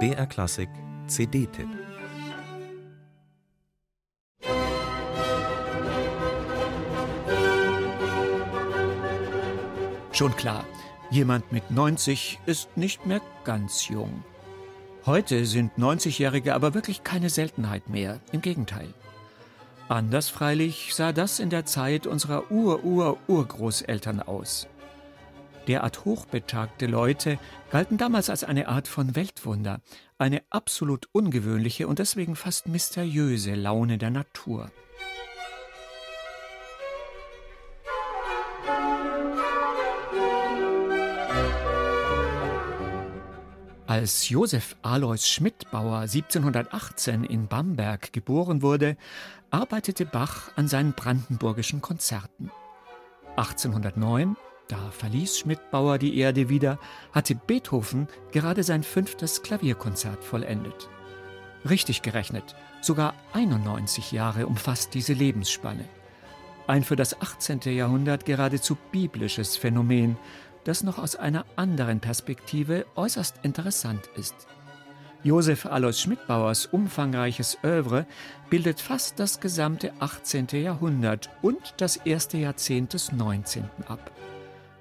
BR 0.00 0.26
Klassik 0.26 0.68
CD-Tipp 1.06 1.68
Schon 10.10 10.34
klar, 10.34 10.64
jemand 11.10 11.52
mit 11.52 11.70
90 11.70 12.40
ist 12.46 12.76
nicht 12.76 13.06
mehr 13.06 13.20
ganz 13.44 13.88
jung. 13.88 14.24
Heute 15.06 15.46
sind 15.46 15.72
90-Jährige 15.78 16.54
aber 16.54 16.74
wirklich 16.74 17.04
keine 17.04 17.30
Seltenheit 17.30 17.88
mehr, 17.88 18.18
im 18.32 18.40
Gegenteil. 18.40 18.92
Anders 19.88 20.30
freilich 20.30 20.94
sah 20.94 21.12
das 21.12 21.38
in 21.38 21.50
der 21.50 21.64
Zeit 21.64 22.08
unserer 22.08 22.50
Ur-Ur-Urgroßeltern 22.50 24.20
aus. 24.20 24.66
Derart 25.66 26.04
hochbetagte 26.04 26.86
Leute 26.86 27.38
galten 27.70 27.96
damals 27.96 28.28
als 28.28 28.44
eine 28.44 28.68
Art 28.68 28.86
von 28.88 29.16
Weltwunder, 29.16 29.80
eine 30.18 30.42
absolut 30.50 31.08
ungewöhnliche 31.12 31.88
und 31.88 31.98
deswegen 31.98 32.36
fast 32.36 32.68
mysteriöse 32.68 33.54
Laune 33.54 33.98
der 33.98 34.10
Natur. 34.10 34.70
Als 43.86 44.28
Josef 44.28 44.76
Alois 44.82 45.18
Schmidtbauer 45.28 46.00
1718 46.00 47.22
in 47.22 47.46
Bamberg 47.46 48.12
geboren 48.12 48.60
wurde, 48.60 48.96
arbeitete 49.50 50.04
Bach 50.04 50.50
an 50.56 50.68
seinen 50.68 50.94
brandenburgischen 50.94 51.80
Konzerten. 51.80 52.50
1809, 53.36 54.36
da 54.68 54.90
verließ 54.90 55.38
Schmidtbauer 55.38 55.98
die 55.98 56.18
Erde 56.18 56.48
wieder, 56.48 56.78
hatte 57.12 57.34
Beethoven 57.34 58.08
gerade 58.32 58.62
sein 58.62 58.82
fünftes 58.82 59.42
Klavierkonzert 59.42 60.24
vollendet. 60.24 60.88
Richtig 61.68 62.02
gerechnet, 62.02 62.54
sogar 62.80 63.14
91 63.32 64.12
Jahre 64.12 64.46
umfasst 64.46 64.94
diese 64.94 65.12
Lebensspanne. 65.12 65.84
Ein 66.66 66.82
für 66.82 66.96
das 66.96 67.20
18. 67.20 67.60
Jahrhundert 67.66 68.24
geradezu 68.24 68.76
biblisches 68.90 69.56
Phänomen, 69.56 70.16
das 70.64 70.82
noch 70.82 70.98
aus 70.98 71.16
einer 71.16 71.44
anderen 71.56 72.00
Perspektive 72.00 72.86
äußerst 72.94 73.40
interessant 73.42 74.08
ist. 74.16 74.34
Josef 75.22 75.64
Alois 75.64 76.00
Schmidtbauers 76.00 76.66
umfangreiches 76.66 77.58
Övre 77.64 78.06
bildet 78.50 78.80
fast 78.80 79.18
das 79.18 79.40
gesamte 79.40 79.92
18. 79.98 80.48
Jahrhundert 80.52 81.30
und 81.40 81.74
das 81.78 81.96
erste 81.96 82.36
Jahrzehnt 82.36 82.92
des 82.92 83.10
19. 83.12 83.64
ab. 83.86 84.10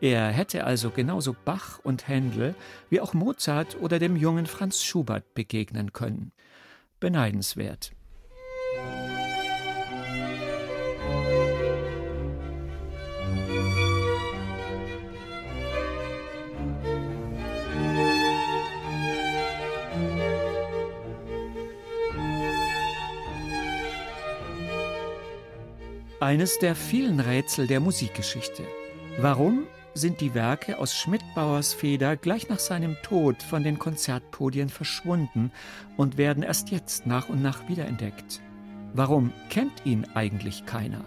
Er 0.00 0.28
hätte 0.28 0.64
also 0.64 0.90
genauso 0.90 1.36
Bach 1.44 1.78
und 1.82 2.08
Händel 2.08 2.54
wie 2.88 3.00
auch 3.00 3.12
Mozart 3.12 3.76
oder 3.80 3.98
dem 3.98 4.16
jungen 4.16 4.46
Franz 4.46 4.82
Schubert 4.82 5.34
begegnen 5.34 5.92
können. 5.92 6.32
Beneidenswert. 7.00 7.92
Eines 26.20 26.58
der 26.58 26.74
vielen 26.74 27.18
Rätsel 27.18 27.66
der 27.66 27.80
Musikgeschichte. 27.80 28.62
Warum 29.18 29.66
sind 29.94 30.20
die 30.20 30.34
Werke 30.34 30.78
aus 30.78 30.94
Schmidtbauers 30.94 31.74
Feder 31.74 32.16
gleich 32.16 32.48
nach 32.48 32.58
seinem 32.58 32.96
Tod 33.02 33.42
von 33.42 33.62
den 33.62 33.78
Konzertpodien 33.78 34.68
verschwunden 34.68 35.50
und 35.96 36.16
werden 36.16 36.42
erst 36.42 36.70
jetzt 36.70 37.06
nach 37.06 37.28
und 37.28 37.42
nach 37.42 37.68
wiederentdeckt? 37.68 38.40
Warum 38.92 39.32
kennt 39.48 39.84
ihn 39.84 40.06
eigentlich 40.14 40.66
keiner? 40.66 41.04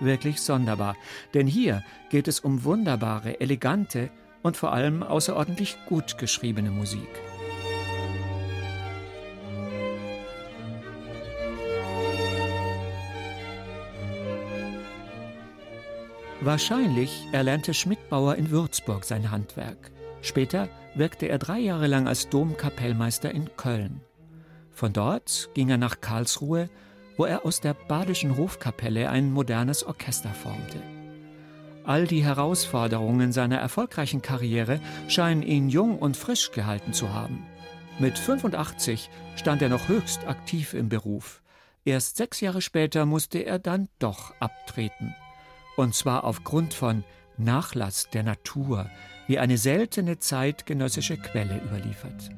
Wirklich 0.00 0.40
sonderbar, 0.40 0.96
denn 1.34 1.46
hier 1.46 1.82
geht 2.10 2.28
es 2.28 2.40
um 2.40 2.64
wunderbare, 2.64 3.40
elegante 3.40 4.10
und 4.42 4.56
vor 4.56 4.72
allem 4.72 5.02
außerordentlich 5.02 5.76
gut 5.86 6.18
geschriebene 6.18 6.70
Musik. 6.70 7.08
Wahrscheinlich 16.42 17.26
erlernte 17.32 17.72
Schmidtbauer 17.72 18.34
in 18.34 18.50
Würzburg 18.50 19.04
sein 19.04 19.30
Handwerk. 19.30 19.90
Später 20.20 20.68
wirkte 20.94 21.28
er 21.28 21.38
drei 21.38 21.58
Jahre 21.58 21.86
lang 21.86 22.06
als 22.06 22.28
Domkapellmeister 22.28 23.30
in 23.30 23.48
Köln. 23.56 24.02
Von 24.70 24.92
dort 24.92 25.48
ging 25.54 25.70
er 25.70 25.78
nach 25.78 26.02
Karlsruhe, 26.02 26.68
wo 27.16 27.24
er 27.24 27.46
aus 27.46 27.62
der 27.62 27.72
badischen 27.72 28.36
Hofkapelle 28.36 29.08
ein 29.08 29.32
modernes 29.32 29.82
Orchester 29.82 30.28
formte. 30.28 30.82
All 31.84 32.06
die 32.06 32.22
Herausforderungen 32.22 33.32
seiner 33.32 33.56
erfolgreichen 33.56 34.20
Karriere 34.20 34.80
scheinen 35.08 35.42
ihn 35.42 35.70
jung 35.70 35.98
und 35.98 36.18
frisch 36.18 36.52
gehalten 36.52 36.92
zu 36.92 37.14
haben. 37.14 37.46
Mit 37.98 38.18
85 38.18 39.08
stand 39.36 39.62
er 39.62 39.70
noch 39.70 39.88
höchst 39.88 40.26
aktiv 40.28 40.74
im 40.74 40.90
Beruf. 40.90 41.40
Erst 41.86 42.18
sechs 42.18 42.40
Jahre 42.40 42.60
später 42.60 43.06
musste 43.06 43.38
er 43.38 43.58
dann 43.58 43.88
doch 43.98 44.34
abtreten 44.38 45.14
und 45.76 45.94
zwar 45.94 46.24
aufgrund 46.24 46.74
von 46.74 47.04
Nachlass 47.36 48.08
der 48.10 48.22
Natur, 48.22 48.90
wie 49.26 49.38
eine 49.38 49.58
seltene 49.58 50.18
zeitgenössische 50.18 51.16
Quelle 51.16 51.60
überliefert. 51.60 52.30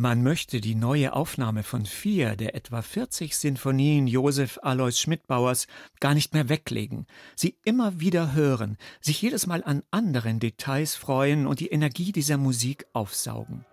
Man 0.00 0.22
möchte 0.22 0.60
die 0.60 0.76
neue 0.76 1.12
Aufnahme 1.12 1.64
von 1.64 1.84
vier 1.84 2.36
der 2.36 2.54
etwa 2.54 2.82
40 2.82 3.36
Sinfonien 3.36 4.06
Josef 4.06 4.60
Alois 4.62 4.92
Schmidtbauers 4.92 5.66
gar 5.98 6.14
nicht 6.14 6.34
mehr 6.34 6.48
weglegen, 6.48 7.08
sie 7.34 7.56
immer 7.64 7.98
wieder 7.98 8.32
hören, 8.32 8.76
sich 9.00 9.20
jedes 9.20 9.48
Mal 9.48 9.64
an 9.64 9.82
anderen 9.90 10.38
Details 10.38 10.94
freuen 10.94 11.48
und 11.48 11.58
die 11.58 11.70
Energie 11.70 12.12
dieser 12.12 12.36
Musik 12.36 12.86
aufsaugen. 12.92 13.66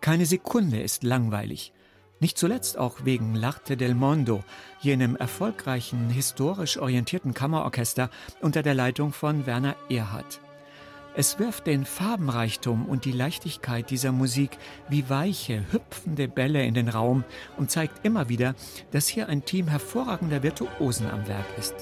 Keine 0.00 0.26
Sekunde 0.26 0.80
ist 0.80 1.02
langweilig, 1.02 1.72
nicht 2.20 2.38
zuletzt 2.38 2.78
auch 2.78 3.04
wegen 3.04 3.36
L'Arte 3.36 3.74
del 3.74 3.96
Mondo, 3.96 4.44
jenem 4.80 5.16
erfolgreichen, 5.16 6.08
historisch 6.08 6.78
orientierten 6.78 7.34
Kammerorchester 7.34 8.10
unter 8.40 8.62
der 8.62 8.74
Leitung 8.74 9.12
von 9.12 9.44
Werner 9.44 9.74
Erhardt. 9.88 10.40
Es 11.18 11.40
wirft 11.40 11.66
den 11.66 11.84
Farbenreichtum 11.84 12.86
und 12.86 13.04
die 13.04 13.10
Leichtigkeit 13.10 13.90
dieser 13.90 14.12
Musik 14.12 14.56
wie 14.88 15.10
weiche, 15.10 15.64
hüpfende 15.72 16.28
Bälle 16.28 16.62
in 16.62 16.74
den 16.74 16.88
Raum 16.88 17.24
und 17.56 17.72
zeigt 17.72 18.06
immer 18.06 18.28
wieder, 18.28 18.54
dass 18.92 19.08
hier 19.08 19.28
ein 19.28 19.44
Team 19.44 19.66
hervorragender 19.66 20.44
Virtuosen 20.44 21.10
am 21.10 21.26
Werk 21.26 21.58
ist. 21.58 21.74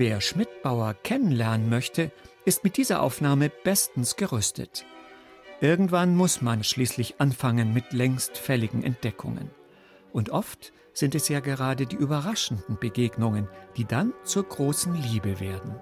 Wer 0.00 0.22
Schmidtbauer 0.22 0.94
kennenlernen 0.94 1.68
möchte, 1.68 2.10
ist 2.46 2.64
mit 2.64 2.78
dieser 2.78 3.02
Aufnahme 3.02 3.50
bestens 3.50 4.16
gerüstet. 4.16 4.86
Irgendwann 5.60 6.16
muss 6.16 6.40
man 6.40 6.64
schließlich 6.64 7.16
anfangen 7.20 7.74
mit 7.74 7.92
längst 7.92 8.38
fälligen 8.38 8.82
Entdeckungen. 8.82 9.50
Und 10.10 10.30
oft 10.30 10.72
sind 10.94 11.14
es 11.14 11.28
ja 11.28 11.40
gerade 11.40 11.84
die 11.84 11.96
überraschenden 11.96 12.78
Begegnungen, 12.80 13.46
die 13.76 13.84
dann 13.84 14.14
zur 14.24 14.44
großen 14.44 14.94
Liebe 14.94 15.38
werden. 15.38 15.74